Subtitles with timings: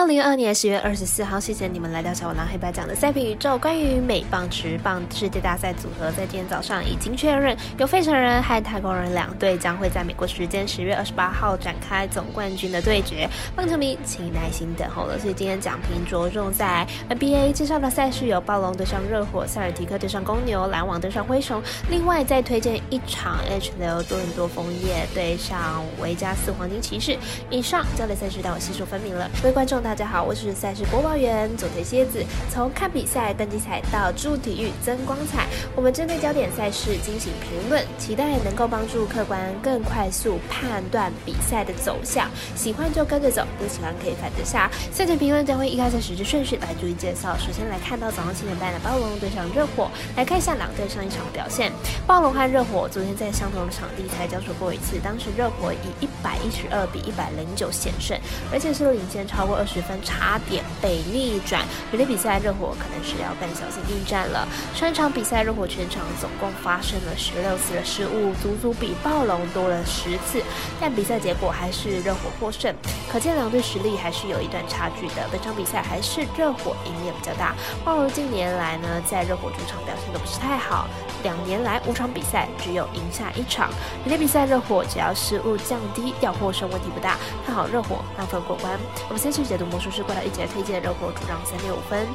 [0.00, 3.58] 二零二二年十月二十四号，谢谢你们来到小五郎黑白奖的赛评宇宙。
[3.58, 13.28] 关于美棒直棒世界大赛组合，在今天早上已经确认，有费城人和太空人两队将会在美国时间十月二十八号展开总冠军的对决。
[13.54, 15.18] 棒球迷请耐心等候了。
[15.18, 21.62] 所以今天奖评着重在 NBA 介绍的赛事有暴龙对上热火、塞尔提克对上公牛、篮网对上灰熊。
[21.90, 27.18] 另外再推荐一场 H 流多伦多枫叶对上维加斯黄金骑士。
[27.50, 29.89] 以上焦点赛事带我细数分明了，各位观众。
[29.90, 32.24] 大家好，我是赛事播报员佐藤蝎子。
[32.48, 42.30] 从看比赛、登机彩到助体育增光彩，我们针对焦点赛事进行评论，期待能够帮助客观更快速判断比赛的走向。
[42.54, 44.70] 喜欢就跟着走，不喜欢可以反着下。
[44.92, 47.36] 赛前评论将会依开赛时之顺序来逐一介绍。
[47.36, 51.72] 首先来看到早上七点半的暴龙对上热火，来看一下两队上一场的表现。
[52.06, 58.16] 暴龙和热火昨天在相同的场地才交手过一次，当时热火以一百一十二比一百零九险胜，
[58.52, 59.66] 而且是领先超过二。
[59.72, 64.48] 十分差点被逆转，有的比赛热火可能是要更小心应战了。
[64.74, 70.42] 上一场比赛热火全场总共发生了十六次的失误，足足比暴龙多了十次，
[70.80, 72.74] 但比赛结果还是热火获胜，
[73.12, 75.28] 可见两队实力还是有一段差距的。
[75.30, 77.54] 本场比赛还是热火赢面比较大。
[77.84, 80.88] 暴龙近年来呢，在热火主场表现都不是太好，
[81.22, 83.70] 两年来五场比赛只有赢下一场。
[84.04, 87.16] 有的比赛热火只要失误降低，要获胜问题不大。
[87.46, 88.76] 看好热火让分过关。
[89.08, 89.59] 我们先去解。
[89.66, 92.06] 魔术师过来一起来推荐热火主让三点五分。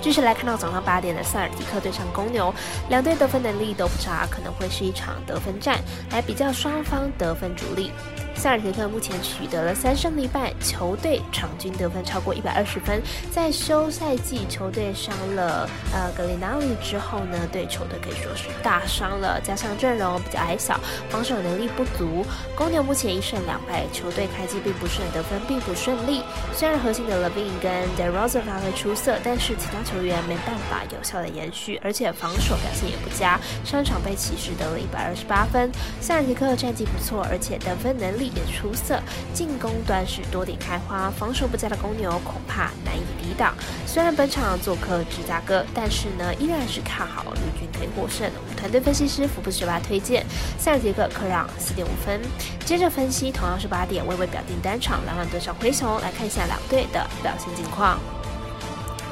[0.00, 2.52] 继续来看到早上八点的塞尔提克对上公牛，
[2.88, 5.78] 两队得分能力都不差，可能会是一场得分战，
[6.10, 7.92] 来比较双方得分主力。
[8.34, 13.00] 塞尔提克目前取得了三胜一败，球队场均得分超过一百二十分。
[13.30, 22.24] 在休赛季球队伤了呃格里纳利之后呢，对球队可以说是大伤了，加上阵容比较矮小，防守能力不足。
[22.56, 26.22] 公牛目前一胜两败，球队开机并不顺，得分并不顺利。
[26.52, 33.38] 虽然核心的 Levine 跟 d e r o s a 发挥出色，但是其他球员没办法有效的延续，而且防守表现也不佳。
[33.64, 35.70] 上场被骑士得了一百二十八分。
[36.00, 38.21] 塞尔提克战绩不错，而且得分能力。
[38.26, 39.00] 也出色，
[39.32, 43.54] 进攻端是多点开花，防守不佳的公牛恐怕难以抵挡。
[43.86, 48.30] 虽然本场做客芝加哥，但是呢，依然是看好绿军可以获胜。
[48.42, 50.24] 我们团队分析师福布学霸推荐
[50.58, 52.20] 塞尔提克客让四点五分。
[52.64, 57.98] 接着分析，同样是八点，微微表定单场篮网对上灰熊，来看一下两队的表现情况。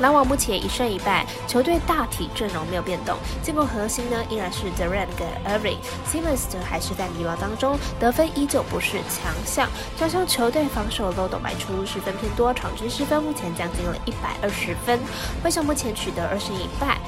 [0.01, 9.69] 篮网目前一胜一败，球队大体阵容没有变动，进攻核心呢依然是 Durant 跟 Irving，Simmons 则还是在迷茫当中，得分依旧不是强项，
[9.99, 14.99] 加上球队防守漏洞百出，失分偏多，场均失分目前将近了一百二十分，
[15.45, 16.99] 灰熊目前取得二胜一败。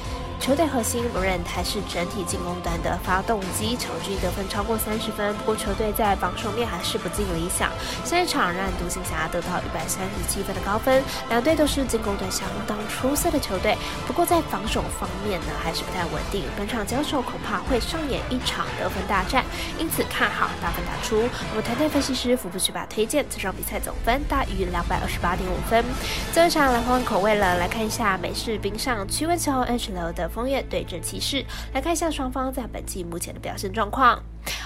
[0.43, 5.33] 球队核心 r a n 还是整体进攻端的发动机，场均得分超过三十分。
[5.37, 7.71] 不过球队在防守面还是不尽理想。
[8.03, 13.77] 上一场让独行侠得到一百三十七分的高分，两队都是进攻端相当出色的球队。
[14.05, 16.43] 不过在防守方面呢，还是不太稳定。
[16.57, 19.45] 本场交手恐怕会上演一场得分大战，
[19.79, 21.21] 因此看好大分打出。
[21.51, 25.85] 我们团队分析师福布去把推荐这场比赛总分大于两百二十八点五分。
[26.33, 30.29] 最后一场来换换口味了，来看一下美式冰上曲棍球 H 流的。
[30.33, 34.21] 枫叶对阵骑士，来看一下双方在本季目前的表现状况。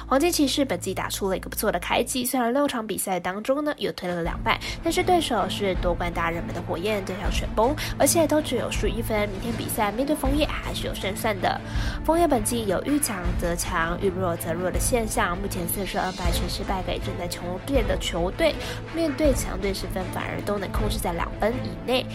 [0.08, 9.30] 黄金骑士本季打出了一个不错的开季，虽然六场比赛当中呢又推了两败，但是对手是夺冠大热门的火焰对上全崩，而且都只有输一分。
[9.30, 11.60] 明天比赛面对枫叶还是有胜算的。
[12.07, 18.56] 枫叶本季有遇强则强，遇弱则弱的现象，目前四胜二败全是败给正在求变的球队，
[18.95, 22.06] 面对强队失分反而都能控制在两分以内。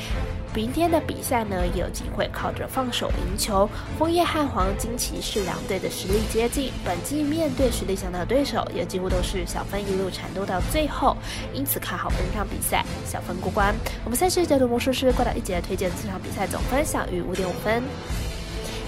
[0.55, 3.69] 明天的比赛呢，也有机会靠着放手赢球。
[3.99, 11.15] 枫叶和黄金骑士两队的实力接近，本季面对实力强的对手，也几乎都是小分一路缠斗到最后，
[11.53, 13.75] 因此看好本场比赛小分过关。
[14.07, 17.83] 我们赛事解读魔术师过到一节推荐这场比赛总分小于五点五分。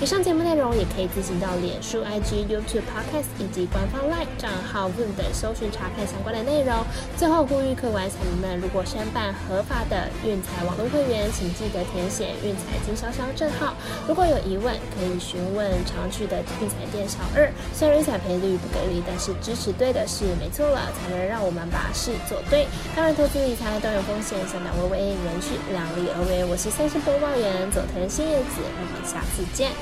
[0.04, 6.84] 以上节目内容也可以自行到脸书、IG、YouTube、Podcast 以及官方 LINE 账号 w i n 等搜寻查看相关的内容。
[7.16, 13.72] 最后呼吁客官彩民们，如果申办合法的运彩网络会员，请记得填写运彩经销商证号。
[14.06, 17.50] 如果有疑问，可以询问常去的运彩店小二。
[17.72, 22.68] 虽然运彩赔率不给力，但是支持对的是没错了，才能让我们把事做对。
[22.94, 26.44] 当然，投资理财都有风险，想两位为人士量力而为。
[26.44, 29.72] 我是三星播报员佐藤新叶子，我们下次见。